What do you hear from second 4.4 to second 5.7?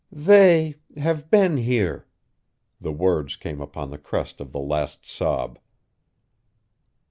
of the last sob.